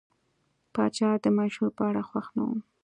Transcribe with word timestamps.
پاچا 0.73 1.09
د 1.23 1.25
منشور 1.37 1.69
په 1.77 1.83
اړه 1.89 2.01
خوښ 2.09 2.27
نه 2.37 2.43
و. 2.47 2.49